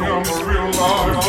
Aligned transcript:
I'm 0.00 0.24
a 0.24 0.44
real 0.44 0.70
lord. 0.70 1.27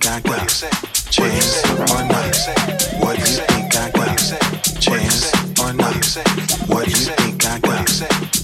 think 0.00 0.24
Chance 1.10 1.64
or 1.70 2.02
not? 2.04 2.36
What 3.00 3.16
do 3.16 3.22
you 3.22 3.40
think 3.48 3.72
Chance 4.80 5.60
or 5.60 5.72
not? 5.72 6.04
What 6.68 6.84
do 6.84 6.90
you 6.90 6.96
think 6.96 7.42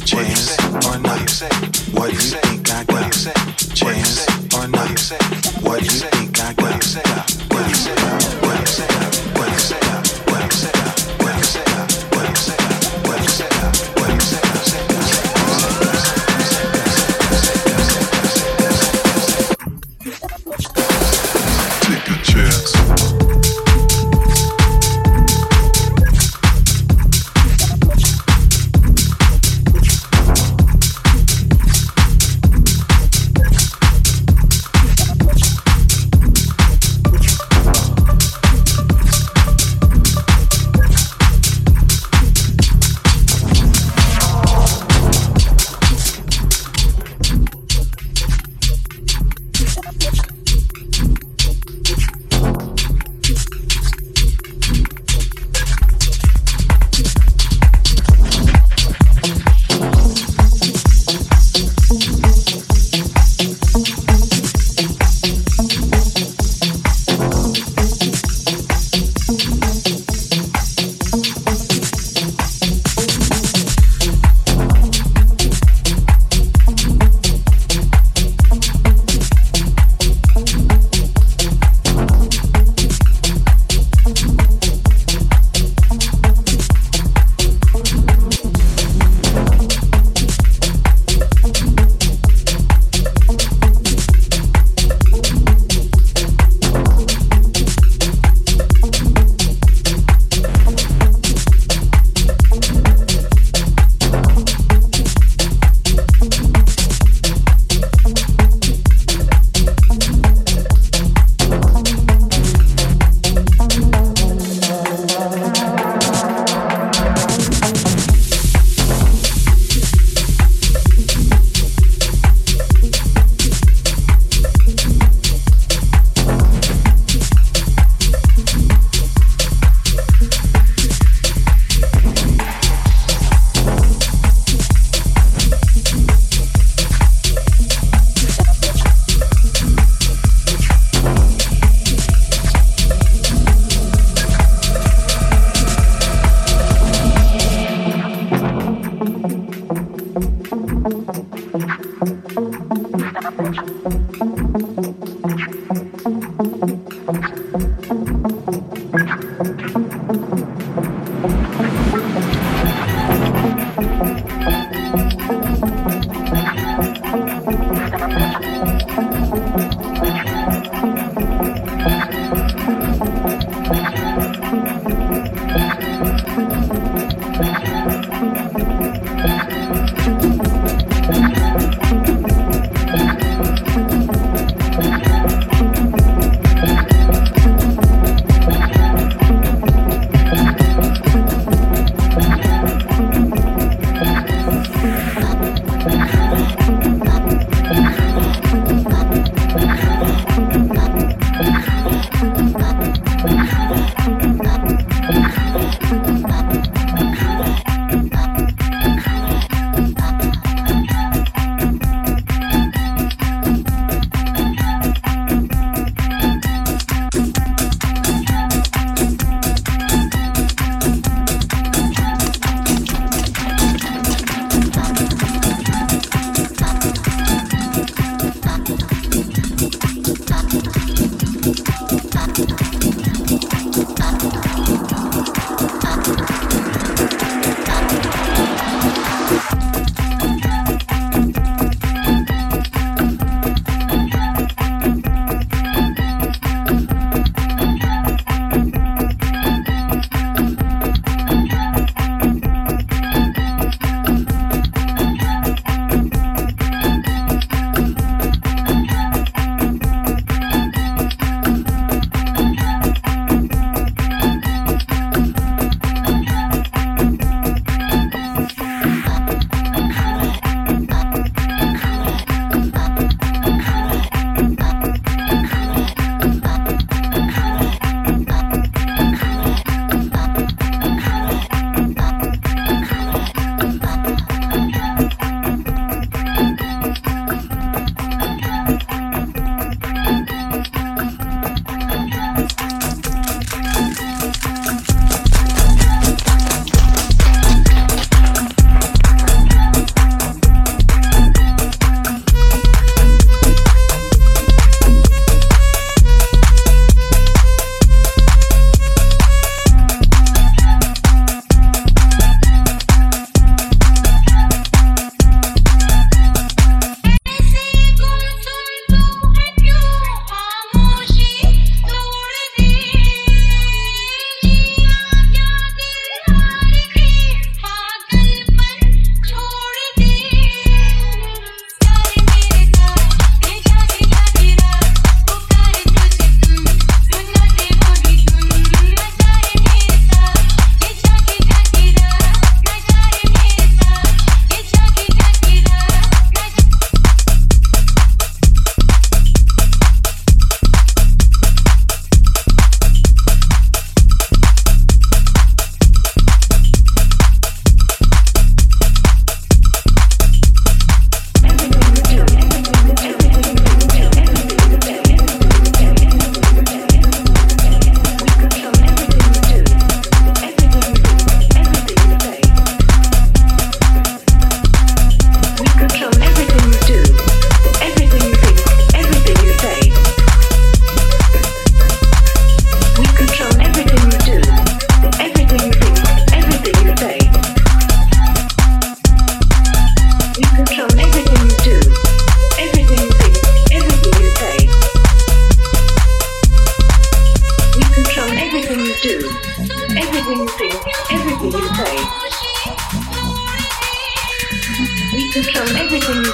Chance 0.05 0.59
or 0.87 0.99
not? 0.99 1.66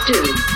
do. 0.07 0.51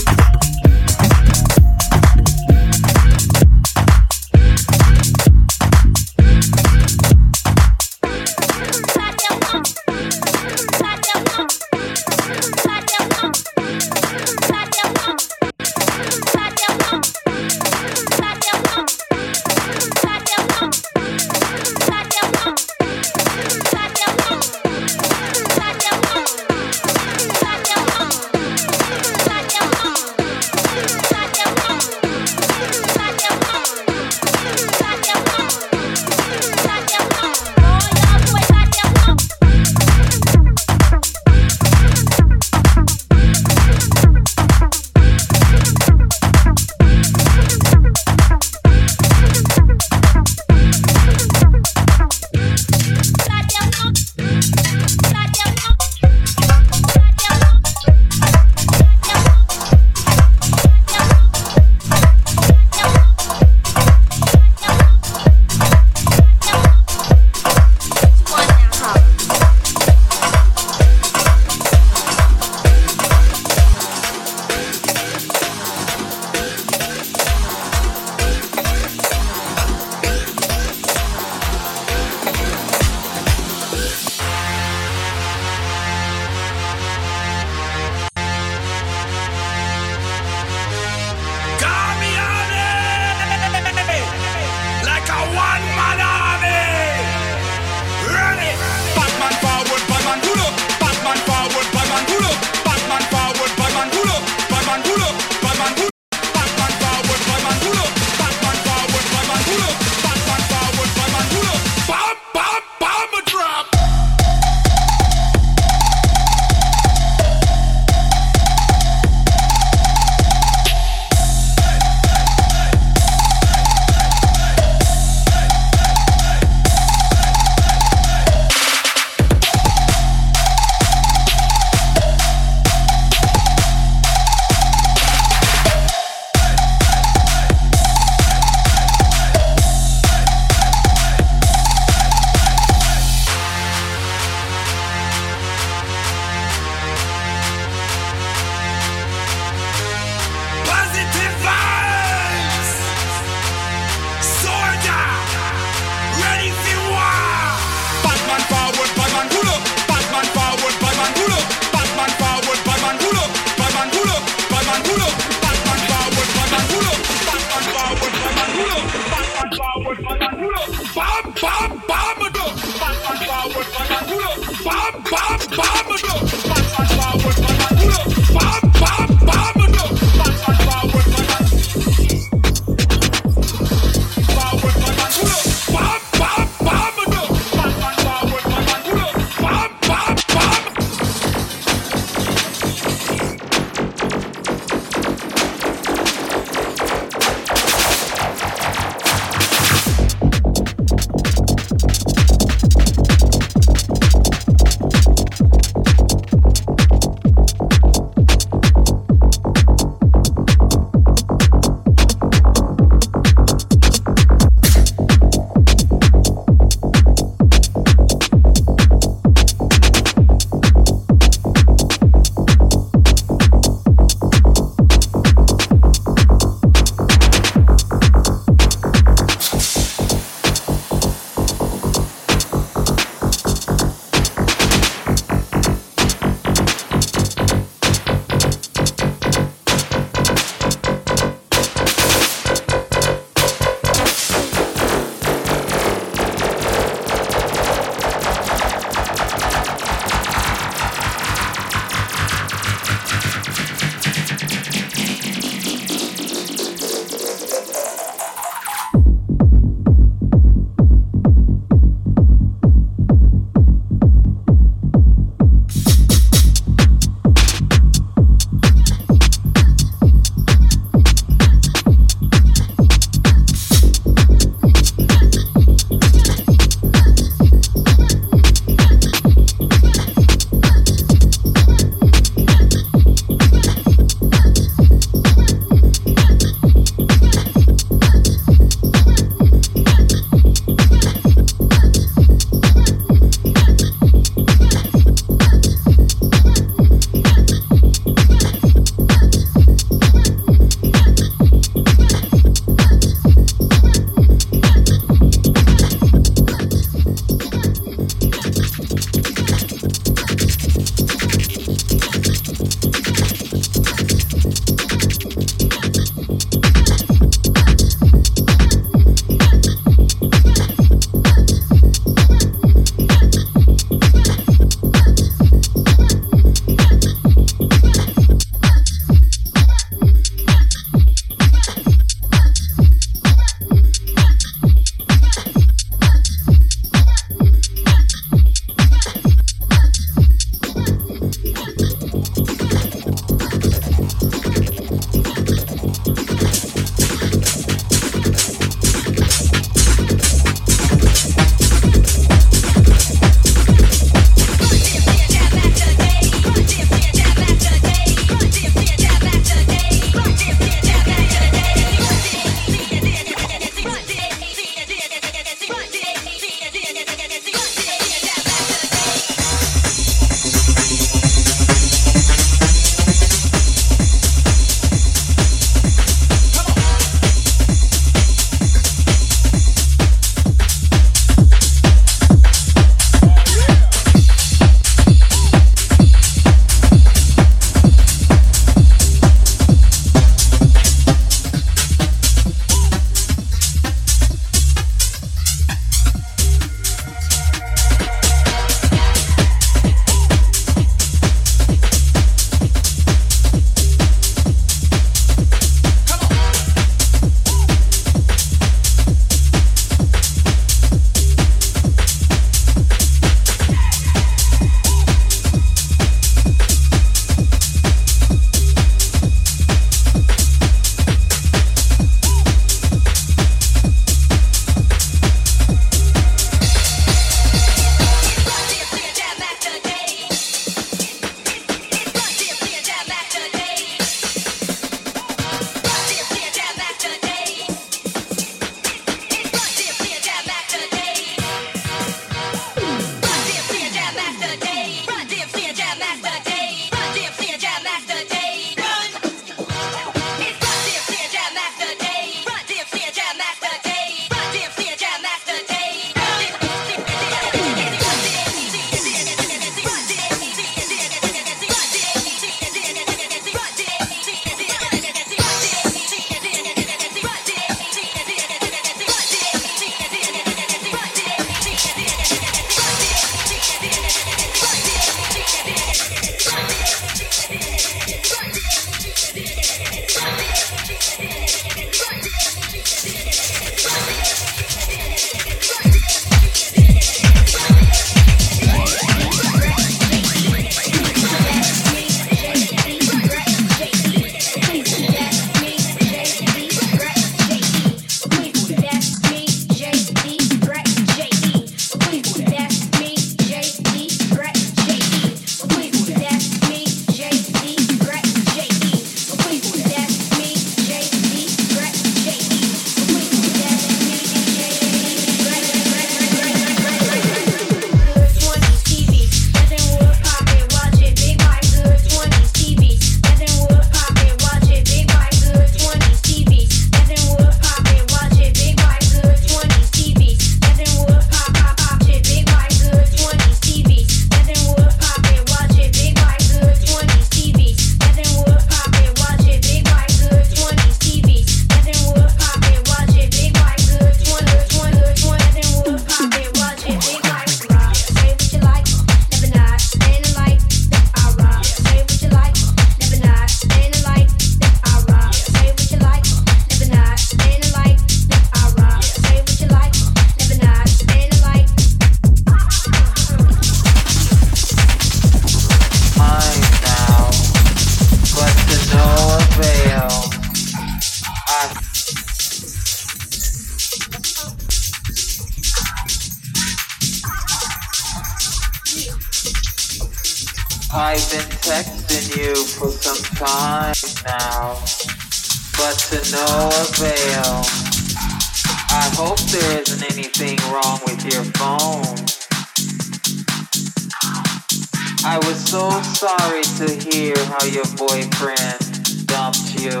So 595.68 595.90
sorry 596.00 596.62
to 596.62 596.88
hear 597.10 597.36
how 597.44 597.62
your 597.66 597.84
boyfriend 597.98 599.26
dumped 599.26 599.78
you, 599.78 600.00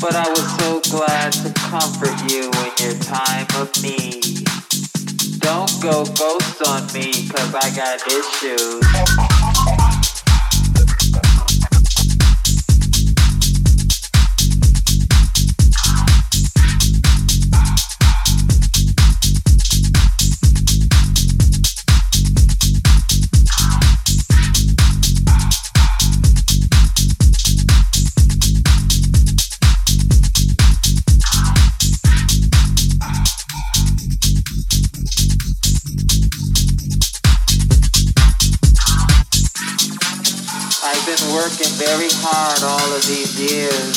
but 0.00 0.14
I 0.16 0.26
was 0.30 0.48
so 0.56 0.80
glad 0.96 1.34
to 1.34 1.52
comfort 1.68 2.16
you 2.32 2.44
in 2.46 2.72
your 2.80 2.98
time 3.02 3.46
of 3.60 3.70
need. 3.82 4.48
Don't 5.40 5.70
go 5.82 6.06
ghost 6.06 6.62
on 6.66 6.90
me, 6.94 7.28
cause 7.28 7.54
I 7.54 7.68
got 7.76 8.00
issues. 8.08 9.47
Working 41.38 41.70
very 41.78 42.10
hard 42.18 42.58
all 42.66 42.90
of 42.90 43.02
these 43.06 43.38
years, 43.38 43.94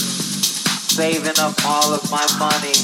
saving 0.93 1.33
up 1.41 1.57
all 1.65 1.89
of 1.89 2.03
my 2.13 2.21
money 2.37 2.77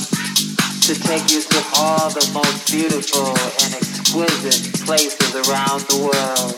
to 0.81 0.97
take 1.05 1.29
you 1.29 1.45
to 1.45 1.61
all 1.77 2.09
the 2.09 2.25
most 2.33 2.65
beautiful 2.65 3.37
and 3.61 3.77
exquisite 3.77 4.73
places 4.81 5.29
around 5.45 5.85
the 5.93 5.99
world. 6.09 6.57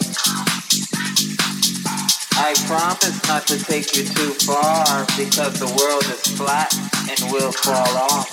I 2.39 2.55
promise 2.71 3.19
not 3.27 3.43
to 3.51 3.59
take 3.59 3.91
you 3.97 4.07
too 4.07 4.31
far 4.47 5.03
because 5.19 5.59
the 5.59 5.67
world 5.67 6.07
is 6.07 6.23
flat 6.39 6.71
and 7.11 7.19
will 7.33 7.51
fall 7.51 7.93
off. 7.99 8.31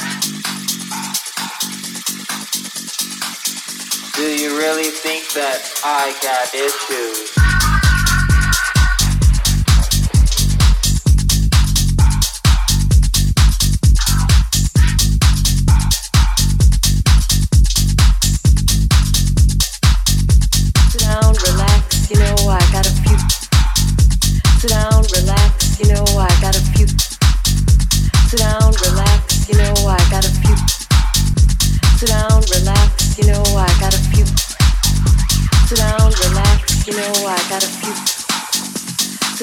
Do 4.15 4.31
you 4.31 4.57
really 4.57 4.91
think 4.95 5.27
that 5.35 5.59
I 5.83 6.15
got 6.23 6.55
issues? 6.55 7.46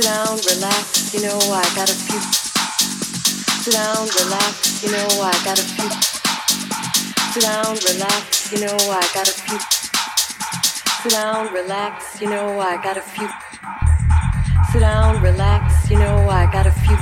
Relax, 0.01 1.13
you 1.13 1.21
know 1.21 1.37
I 1.37 1.63
got 1.75 1.89
a 1.89 1.93
few. 1.93 2.19
Sit 3.61 3.73
down, 3.73 4.07
relax, 4.07 4.83
you 4.83 4.91
know 4.91 5.07
I 5.21 5.31
got 5.45 5.59
a 5.59 5.63
few. 5.63 5.89
Sit 7.31 7.43
down, 7.43 7.75
relax, 7.75 8.51
you 8.51 8.59
know 8.61 8.75
I 8.89 9.07
got 9.13 9.27
a 9.27 9.33
few. 9.33 9.59
Sit 11.03 11.11
down, 11.11 11.53
relax, 11.53 12.21
you 12.21 12.27
know 12.27 12.59
I 12.59 12.81
got 12.81 12.97
a 12.97 13.01
few. 13.01 13.29
Sit 14.71 14.79
down, 14.79 15.21
relax, 15.21 15.91
you 15.91 15.97
know 15.99 16.27
I 16.29 16.51
got 16.51 16.65
a 16.65 16.71
few. 16.71 16.97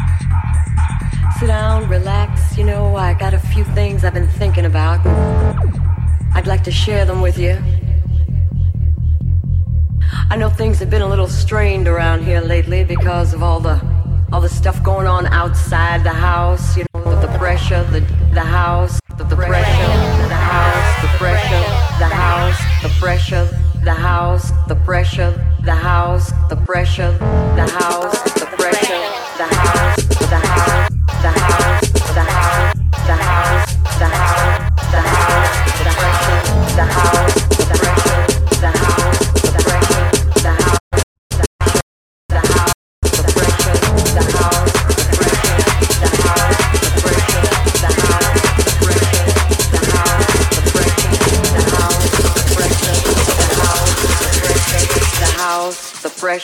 Sit 1.40 1.48
down, 1.48 1.88
relax, 1.88 2.58
you 2.58 2.66
know 2.66 2.96
I 2.98 3.14
got 3.14 3.34
a 3.34 3.40
few 3.40 3.64
things 3.64 4.04
I've 4.04 4.14
been 4.14 4.28
thinking 4.28 4.66
about. 4.66 5.06
I'd 6.34 6.48
like 6.48 6.64
to 6.66 6.72
share 6.72 7.06
them 7.06 7.22
with 7.22 7.38
you. 7.38 7.58
I 10.32 10.38
know 10.38 10.50
things 10.50 10.80
have 10.80 10.90
been 10.90 11.02
a 11.02 11.08
little 11.10 11.28
strained 11.28 11.90
around 11.90 12.24
here 12.24 12.40
lately 12.40 12.86
because 12.86 13.34
of 13.34 13.44
all 13.44 13.60
the 13.60 13.82
all 14.32 14.40
the 14.40 14.48
stuff 14.48 14.82
going 14.82 15.06
on 15.06 15.26
outside 15.28 16.06
the 16.06 16.14
house, 16.14 16.78
you 16.78 16.86
know, 16.94 17.20
the, 17.20 17.28
pressure, 17.38 17.84
the 17.84 18.00
house, 18.40 18.98
the 19.18 19.26
pressure, 19.26 19.52
the 19.52 19.60
house, 19.60 20.30
the 20.30 20.36
house, 20.36 21.02
the, 21.02 21.08
pressure, 21.20 21.66
the 22.00 22.06
house, 22.06 22.58
the 22.82 22.88
pressure, 22.98 23.46
the 23.84 23.94
house, 23.94 24.52
the 24.70 24.76
pressure, 24.78 25.28
the 25.52 25.76
house, 25.76 26.32
the 26.48 26.56
pressure, 26.56 26.56
the 26.56 26.56
house, 26.56 26.56
the 26.56 26.56
pressure, 26.56 26.56
the 26.56 26.56
house, 26.56 26.56
the 26.56 26.56
pressure, 26.56 27.18
the 27.56 27.68
house, 27.68 28.24
the 28.40 28.46
pressure, 28.56 29.04
the 29.36 29.48
house, 29.52 30.08
the 30.08 30.40
house, 30.40 30.88
the 31.12 31.28
house, 31.28 31.92
the 31.92 32.08
house, 32.08 32.08
the 32.08 32.24
house, 33.20 33.66
the 34.00 34.08
house, 34.08 34.48
the 34.92 35.02
house, 35.02 35.60
the 35.78 35.92
pressure, 35.92 36.76
the 36.76 36.84
house, 36.84 37.21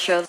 show. 0.08 0.26